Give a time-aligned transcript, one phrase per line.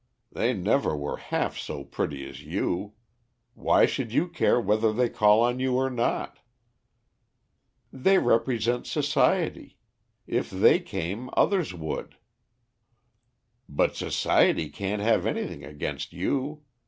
[0.31, 2.93] They never were half so pretty as you.
[3.53, 6.39] Why should you care whether they called on you or not."
[7.93, 9.77] "They represent society.
[10.25, 12.15] If they came, others would."
[13.69, 16.63] "But society can't have anything against you.